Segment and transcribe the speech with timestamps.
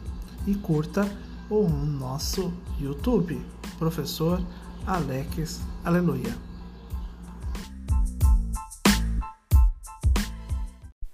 [0.46, 1.08] e curta
[1.48, 3.40] o nosso YouTube,
[3.78, 4.42] Professor
[4.84, 6.36] Alex Aleluia.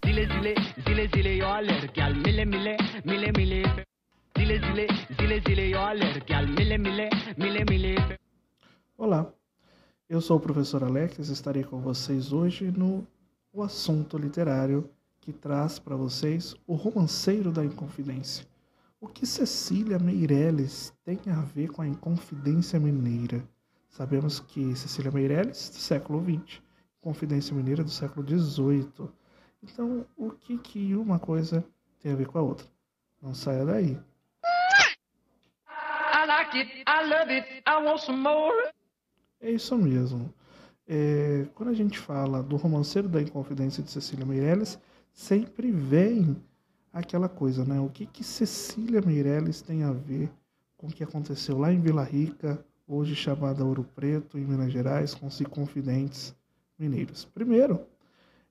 [0.06, 0.54] Zile zile,
[0.86, 3.62] zile zile eu alerg, al mile mile, mile mile.
[4.38, 4.86] Zile zile,
[5.18, 8.18] zile zile eu alerg, al mile mile, mile mile.
[8.96, 9.30] Olá,
[10.08, 13.06] eu sou o professor Alex e estarei com vocês hoje no
[13.52, 14.90] o assunto literário
[15.20, 18.46] que traz para vocês o romanceiro da Inconfidência.
[19.00, 23.42] O que Cecília Meirelles tem a ver com a Inconfidência Mineira?
[23.88, 26.60] Sabemos que Cecília Meirelles, do século XX,
[27.00, 29.08] Confidência Mineira do século XVIII.
[29.62, 31.64] Então, o que, que uma coisa
[32.00, 32.66] tem a ver com a outra?
[33.22, 33.98] Não saia daí.
[35.66, 38.74] I like it, I love it, I want some more.
[39.44, 40.32] É isso mesmo.
[40.88, 44.78] É, quando a gente fala do romanceiro da Inconfidência de Cecília Meirelles,
[45.12, 46.34] sempre vem
[46.90, 47.78] aquela coisa, né?
[47.78, 50.30] O que, que Cecília Meirelles tem a ver
[50.78, 55.14] com o que aconteceu lá em Vila Rica, hoje chamada Ouro Preto, em Minas Gerais,
[55.14, 56.34] com os Inconfidentes
[56.78, 57.26] mineiros?
[57.26, 57.82] Primeiro,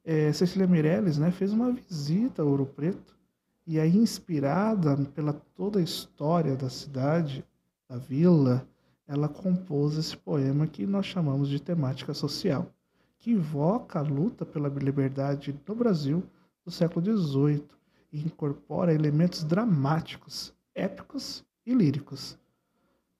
[0.05, 3.17] é, Cecília Meirelles né, fez uma visita a Ouro Preto
[3.65, 7.43] e aí, inspirada pela toda a história da cidade,
[7.89, 8.63] da vila,
[9.07, 12.71] ela compôs esse poema que nós chamamos de temática social,
[13.19, 16.23] que invoca a luta pela liberdade no Brasil
[16.65, 17.65] do século XVIII
[18.11, 22.37] e incorpora elementos dramáticos, épicos e líricos.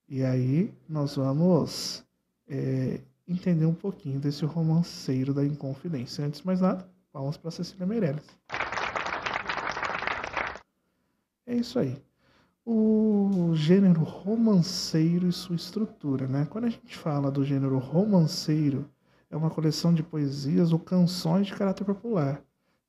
[0.07, 2.05] E aí nós vamos
[2.47, 6.25] é, entender um pouquinho desse romanceiro da Inconfidência.
[6.25, 8.25] Antes de mais nada, vamos para Cecília Meirelles.
[11.45, 12.01] É isso aí
[12.65, 16.27] o gênero romanceiro e sua estrutura.
[16.27, 16.45] Né?
[16.49, 18.89] Quando a gente fala do gênero romanceiro,
[19.29, 22.41] é uma coleção de poesias ou canções de caráter popular,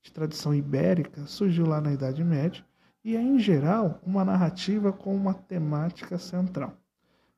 [0.02, 2.64] de tradição ibérica, surgiu lá na Idade Média
[3.02, 6.74] e é, em geral, uma narrativa com uma temática central.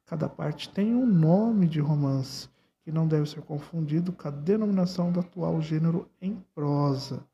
[0.05, 2.49] Cada parte tem um nome de romance,
[2.83, 7.25] que não deve ser confundido com a denominação do atual gênero em prosa.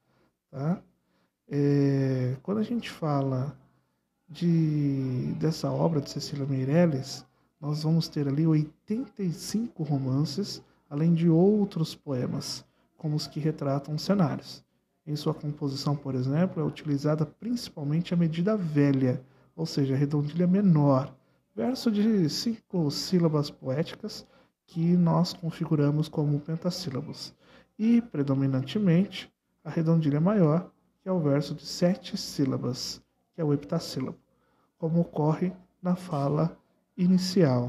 [0.50, 0.82] Tá?
[1.48, 3.54] É, quando a gente fala
[4.32, 7.24] de, dessa obra de Cecília Meirelles,
[7.60, 12.64] nós vamos ter ali 85 romances, além de outros poemas,
[12.96, 14.64] como os que retratam cenários.
[15.06, 19.22] Em sua composição, por exemplo, é utilizada principalmente a medida velha,
[19.54, 21.14] ou seja, a redondilha menor,
[21.54, 24.26] verso de cinco sílabas poéticas
[24.66, 27.34] que nós configuramos como pentassílabos,
[27.78, 29.30] e, predominantemente,
[29.62, 30.70] a redondilha maior,
[31.02, 33.02] que é o verso de sete sílabas,
[33.34, 34.18] que é o heptassílabo
[34.78, 36.58] como ocorre na fala
[36.96, 37.68] inicial.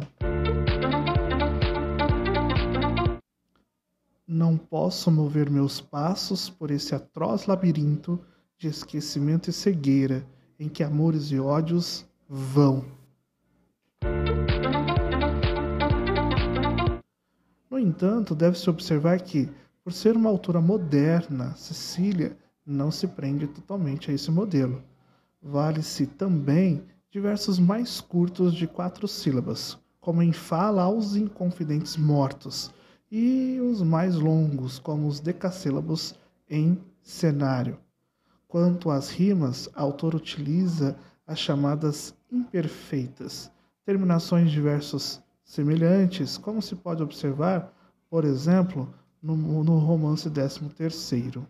[4.27, 8.19] Não posso mover meus passos por esse atroz labirinto
[8.57, 10.25] de esquecimento e cegueira
[10.59, 12.83] em que amores e ódios vão.
[17.69, 19.51] No entanto, deve-se observar que,
[19.83, 22.35] por ser uma autora moderna, Cecília
[22.65, 24.81] não se prende totalmente a esse modelo.
[25.45, 32.71] Vale-se também de versos mais curtos de quatro sílabas, como em Fala aos Inconfidentes Mortos,
[33.11, 36.15] e os mais longos, como os decassílabos
[36.49, 37.77] em Cenário.
[38.47, 40.95] Quanto às rimas, autor utiliza
[41.27, 43.51] as chamadas imperfeitas,
[43.85, 47.73] terminações de versos semelhantes, como se pode observar,
[48.09, 51.45] por exemplo, no, no romance 13 terceiro.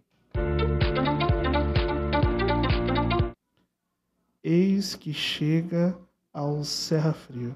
[4.45, 5.97] Eis que chega
[6.33, 7.55] ao Serra Frio,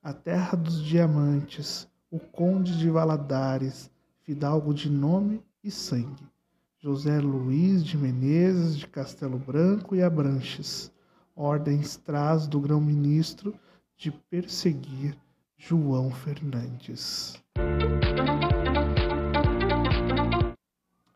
[0.00, 3.90] a terra dos diamantes, o conde de Valadares,
[4.22, 6.22] fidalgo de nome e sangue,
[6.78, 10.92] José Luiz de Menezes de Castelo Branco e Abranches,
[11.34, 13.52] ordens traz do grão-ministro
[13.96, 15.18] de perseguir
[15.56, 17.42] João Fernandes.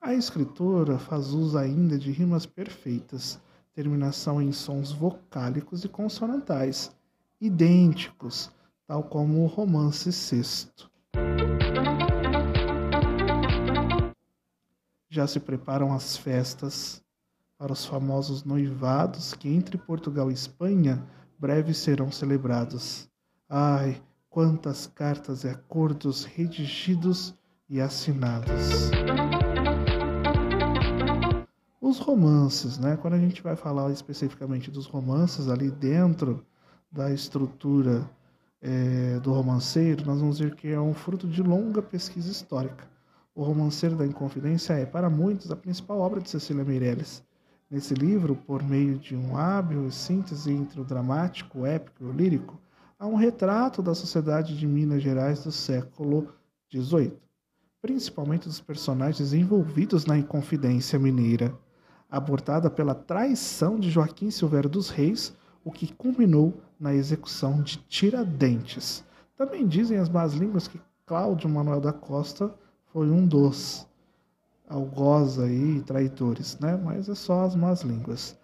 [0.00, 3.40] A escritora faz uso ainda de rimas perfeitas,
[3.78, 6.90] terminação em sons vocálicos e consonantais,
[7.40, 8.50] idênticos,
[8.88, 10.90] tal como o romance sexto.
[15.08, 17.00] Já se preparam as festas
[17.56, 21.00] para os famosos noivados que entre Portugal e Espanha
[21.38, 23.08] breve serão celebrados.
[23.48, 27.32] Ai, quantas cartas e acordos redigidos
[27.68, 28.90] e assinados
[31.88, 32.96] os romances, né?
[32.96, 36.44] Quando a gente vai falar especificamente dos romances ali dentro
[36.90, 38.08] da estrutura
[38.60, 42.86] é, do romanceiro, nós vamos ver que é um fruto de longa pesquisa histórica.
[43.34, 47.22] O Romanceiro da Inconfidência é, para muitos, a principal obra de Cecília Meirelles.
[47.70, 52.12] Nesse livro, por meio de um hábil síntese entre o dramático, o épico e o
[52.12, 52.58] lírico,
[52.98, 56.28] há um retrato da sociedade de Minas Gerais do século
[56.72, 57.16] XVIII,
[57.80, 61.54] principalmente dos personagens envolvidos na Inconfidência Mineira,
[62.10, 69.04] abortada pela traição de Joaquim Silvério dos Reis, o que culminou na execução de Tiradentes.
[69.36, 72.54] Também dizem as más línguas que Cláudio Manuel da Costa
[72.92, 73.86] foi um dos
[74.68, 76.76] algoz aí, traidores, né?
[76.76, 78.36] Mas é só as más línguas.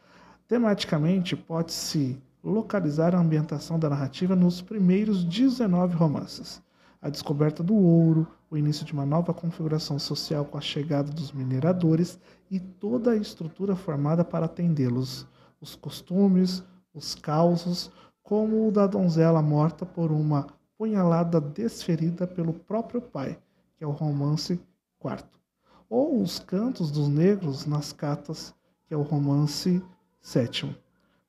[0.48, 6.62] Tematicamente, pode-se localizar a ambientação da narrativa nos primeiros 19 romances.
[7.04, 11.32] A descoberta do ouro, o início de uma nova configuração social com a chegada dos
[11.32, 12.18] mineradores
[12.50, 15.26] e toda a estrutura formada para atendê-los,
[15.60, 16.64] os costumes,
[16.94, 17.90] os causos,
[18.22, 20.46] como o da donzela morta por uma
[20.78, 23.38] punhalada desferida pelo próprio pai,
[23.76, 24.58] que é o romance
[24.98, 25.38] quarto,
[25.90, 28.54] ou os cantos dos negros nas catas,
[28.86, 29.84] que é o romance
[30.22, 30.74] sétimo.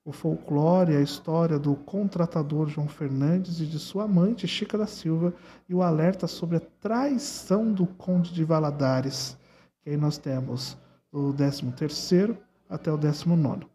[0.06, 5.34] O folclore, a história do contratador João Fernandes e de sua amante Chica da Silva
[5.68, 9.36] e o alerta sobre a traição do conde de Valadares,
[9.82, 10.78] que aí nós temos
[11.12, 12.38] do 13 terceiro
[12.70, 13.66] até o 19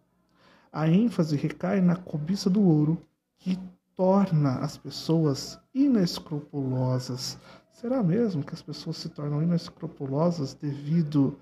[0.72, 3.02] A ênfase recai na cobiça do ouro,
[3.36, 3.58] que
[3.96, 7.38] torna as pessoas inescrupulosas.
[7.72, 11.36] Será mesmo que as pessoas se tornam inescrupulosas devido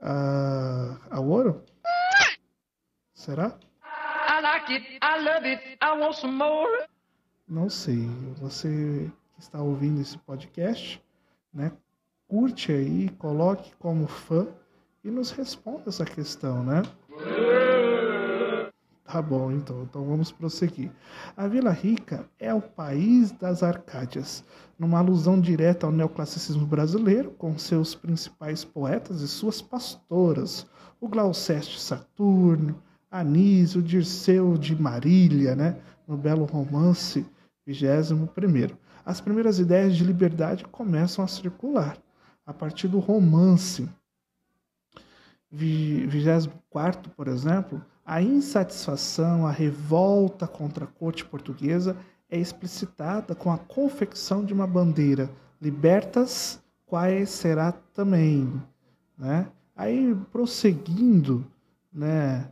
[0.00, 1.64] a, ao ouro?
[3.12, 3.58] Será?
[7.48, 8.06] Não sei.
[8.40, 11.02] Você que está ouvindo esse podcast,
[11.52, 11.72] né?
[12.28, 14.46] Curte aí, coloque como fã
[15.02, 16.82] e nos responda essa questão, né?
[19.04, 20.92] Tá bom, então, então vamos prosseguir.
[21.36, 24.44] A Vila Rica é o país das Arcádias,
[24.78, 30.64] numa alusão direta ao neoclassicismo brasileiro, com seus principais poetas e suas pastoras,
[31.00, 35.76] o Glauceste Saturno, Anísio, Dirceu de Marília, né,
[36.06, 37.26] no belo romance
[37.66, 38.28] 21.
[39.04, 41.98] As primeiras ideias de liberdade começam a circular
[42.46, 43.88] a partir do romance
[45.50, 51.96] 24, por exemplo, a insatisfação, a revolta contra a corte portuguesa
[52.30, 55.30] é explicitada com a confecção de uma bandeira,
[55.60, 58.60] libertas quais será também,
[59.18, 59.48] né?
[59.76, 61.44] Aí prosseguindo,
[61.92, 62.48] né,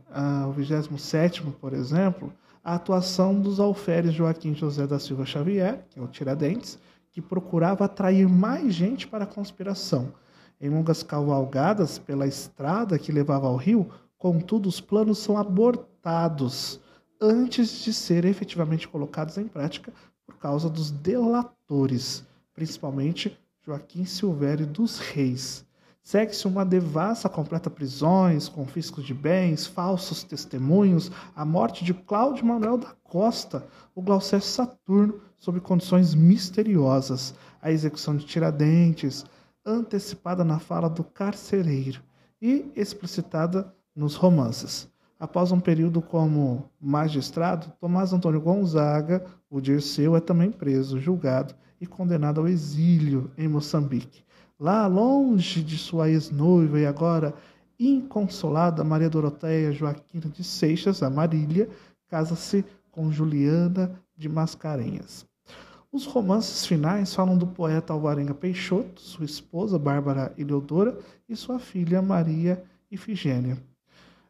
[0.47, 2.33] o 27 por exemplo,
[2.63, 6.77] a atuação dos alferes Joaquim José da Silva Xavier, que é o Tiradentes,
[7.11, 10.13] que procurava atrair mais gente para a conspiração
[10.61, 16.79] em longas cavalgadas pela estrada que levava ao rio, contudo, os planos são abortados
[17.21, 19.93] antes de serem efetivamente colocados em prática
[20.25, 25.65] por causa dos delatores, principalmente Joaquim Silvério dos Reis.
[26.09, 32.79] Segue-se uma devassa completa prisões, confiscos de bens, falsos testemunhos, a morte de Cláudio Manuel
[32.79, 39.23] da Costa, o Glaucésio Saturno, sob condições misteriosas, a execução de Tiradentes,
[39.63, 42.01] antecipada na fala do carcereiro
[42.41, 44.91] e explicitada nos romances.
[45.19, 51.85] Após um período como magistrado, Tomás Antônio Gonzaga, o Dirceu, é também preso, julgado e
[51.85, 54.27] condenado ao exílio em Moçambique.
[54.59, 57.33] Lá, longe de sua ex-noiva e agora
[57.79, 61.69] inconsolada Maria Doroteia Joaquina de Seixas, a Marília,
[62.09, 65.25] casa-se com Juliana de Mascarenhas.
[65.89, 70.99] Os romances finais falam do poeta Alvarenga Peixoto, sua esposa Bárbara Eleodora
[71.29, 72.61] e sua filha Maria
[72.91, 73.57] Ifigênia.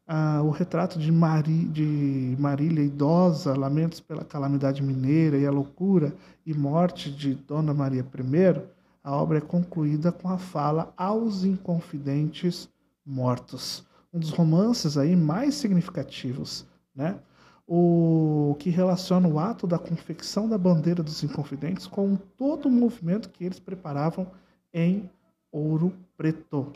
[0.07, 6.13] Ah, o retrato de, Mari, de Marília idosa, lamentos pela calamidade mineira e a loucura
[6.45, 8.78] e morte de Dona Maria I,
[9.09, 12.69] a obra é concluída com a fala aos inconfidentes
[13.03, 13.83] mortos.
[14.13, 17.19] Um dos romances aí mais significativos, né?
[17.65, 23.29] o que relaciona o ato da confecção da bandeira dos Inconfidentes com todo o movimento
[23.29, 24.27] que eles preparavam
[24.71, 25.09] em
[25.51, 26.71] Ouro Preto.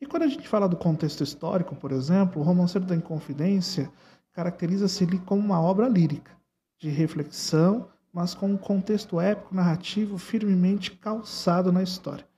[0.00, 3.90] E quando a gente fala do contexto histórico, por exemplo, o Romanceiro da Inconfidência
[4.32, 6.30] caracteriza-se como uma obra lírica,
[6.78, 12.28] de reflexão, mas com um contexto épico narrativo firmemente calçado na história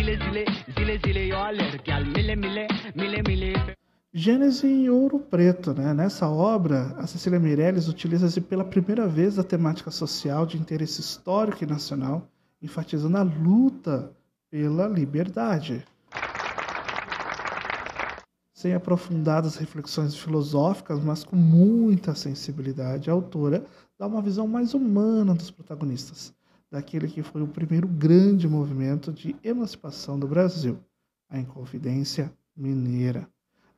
[4.13, 5.95] Gênese em ouro preto, né?
[5.95, 11.63] Nessa obra, a Cecília Meirelles utiliza-se pela primeira vez a temática social de interesse histórico
[11.63, 12.29] e nacional,
[12.61, 14.11] enfatizando a luta
[14.51, 15.87] pela liberdade.
[18.53, 23.65] Sem aprofundadas reflexões filosóficas, mas com muita sensibilidade, a autora
[23.97, 26.35] dá uma visão mais humana dos protagonistas,
[26.69, 30.81] daquele que foi o primeiro grande movimento de emancipação do Brasil,
[31.29, 33.29] a Inconfidência Mineira.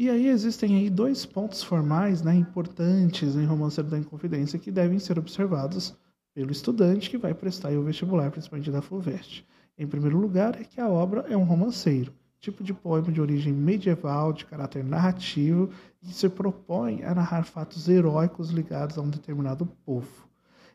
[0.00, 5.00] E aí existem aí dois pontos formais né, importantes em Romanceiro da Inconfidência que devem
[5.00, 5.92] ser observados
[6.32, 9.44] pelo estudante que vai prestar o vestibular, principalmente da FUVEST.
[9.76, 13.52] Em primeiro lugar, é que a obra é um romanceiro, tipo de poema de origem
[13.52, 15.68] medieval, de caráter narrativo,
[16.00, 20.28] e se propõe a narrar fatos heróicos ligados a um determinado povo.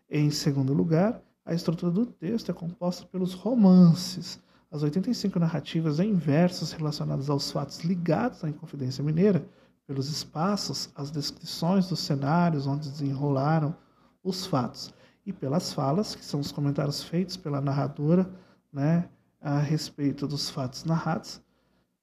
[0.09, 4.37] Em segundo lugar, a estrutura do texto é composta pelos romances,
[4.73, 9.45] as 85 narrativas em versos relacionadas aos fatos ligados à Inconfidência Mineira,
[9.85, 13.75] pelos espaços, as descrições dos cenários onde desenrolaram
[14.23, 14.91] os fatos,
[15.27, 18.27] e pelas falas, que são os comentários feitos pela narradora
[18.71, 19.07] né,
[19.39, 21.39] a respeito dos fatos narrados.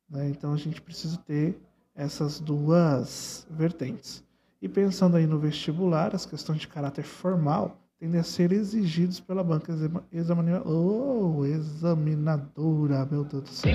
[0.08, 0.28] Né?
[0.28, 1.60] Então a gente precisa ter
[1.92, 4.22] essas duas vertentes.
[4.62, 9.44] E pensando aí no vestibular, as questões de caráter formal tendem a ser exigidos pela
[9.44, 9.72] banca
[10.10, 10.66] examinadora.
[10.66, 13.70] Oh, examinadora, meu Deus do céu.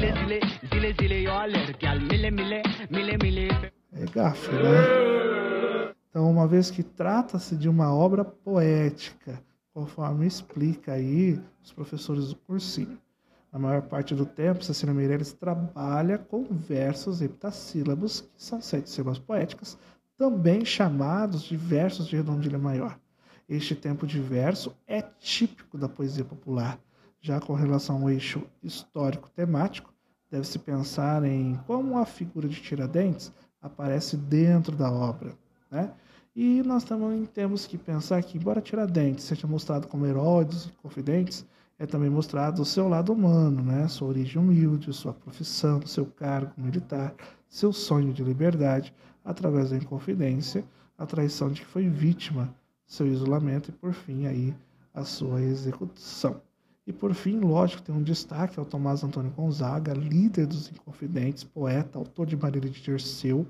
[3.94, 5.94] É gafe, né?
[6.10, 9.40] Então, uma vez que trata-se de uma obra poética,
[9.72, 12.98] conforme explica aí os professores do cursinho.
[13.54, 19.20] Na maior parte do tempo, Cecília Meirelles trabalha com versos heptassílabos, que são sete sílabas
[19.20, 19.78] poéticas,
[20.18, 22.98] também chamados de versos de redondilha maior.
[23.48, 26.80] Este tempo de verso é típico da poesia popular.
[27.22, 29.94] Já com relação ao eixo histórico-temático,
[30.32, 35.34] deve-se pensar em como a figura de Tiradentes aparece dentro da obra.
[35.70, 35.92] Né?
[36.36, 41.46] E nós também temos que pensar que, embora Tiradentes seja mostrado como herói dos confidentes,
[41.78, 43.88] é também mostrado o seu lado humano, né?
[43.88, 47.14] sua origem humilde, sua profissão, seu cargo militar,
[47.48, 50.64] seu sonho de liberdade, através da inconfidência,
[50.98, 52.54] a traição de que foi vítima,
[52.86, 54.54] seu isolamento e, por fim, aí,
[54.94, 56.42] a sua execução.
[56.88, 61.98] E, por fim, lógico, tem um destaque ao Tomás Antônio Gonzaga, líder dos Inconfidentes, poeta,
[61.98, 63.48] autor de Marília de Dirceu,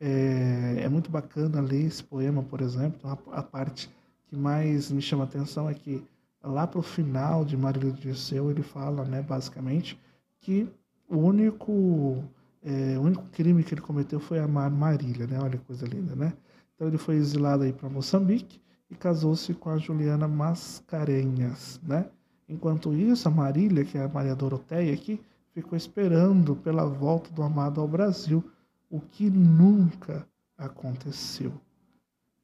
[0.00, 3.08] é, é muito bacana ler esse poema, por exemplo.
[3.08, 3.88] A, a, parte
[4.26, 6.04] que mais me chama a atenção é que
[6.42, 9.96] lá para o final de Marília de Dirceu ele fala, né, basicamente,
[10.40, 10.68] que
[11.08, 12.24] o único,
[12.64, 15.38] é, o único crime que ele cometeu foi amar Marília, né?
[15.38, 16.32] Olha que coisa linda, né?
[16.74, 18.60] Então ele foi exilado aí para Moçambique
[18.92, 22.10] e casou-se com a Juliana Mascarenhas, né?
[22.46, 25.18] Enquanto isso, a Marília, que é a Maria Doroteia aqui,
[25.54, 28.44] ficou esperando pela volta do amado ao Brasil,
[28.90, 31.54] o que nunca aconteceu.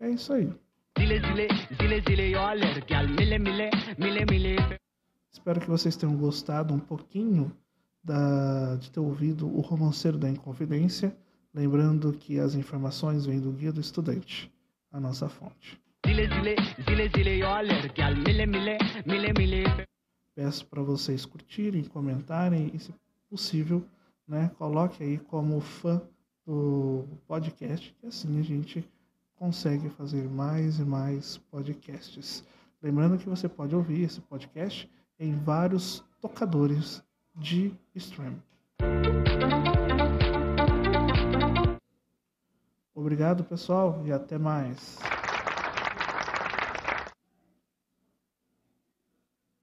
[0.00, 0.50] É isso aí.
[5.30, 7.52] Espero que vocês tenham gostado um pouquinho
[8.02, 11.14] da, de ter ouvido o romanceiro da Inconfidência.
[11.52, 14.50] Lembrando que as informações vêm do Guia do Estudante,
[14.90, 15.78] a nossa fonte.
[20.34, 22.94] Peço para vocês curtirem, comentarem e, se
[23.28, 23.84] possível,
[24.26, 26.00] né, coloque aí como fã
[26.46, 28.88] do podcast, que assim a gente
[29.36, 32.42] consegue fazer mais e mais podcasts.
[32.82, 37.02] Lembrando que você pode ouvir esse podcast em vários tocadores
[37.36, 38.36] de stream.
[42.94, 44.98] Obrigado, pessoal, e até mais.